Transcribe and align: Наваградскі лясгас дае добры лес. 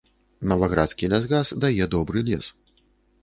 Наваградскі 0.51 1.09
лясгас 1.11 1.47
дае 1.65 1.83
добры 1.97 2.23
лес. 2.31 2.45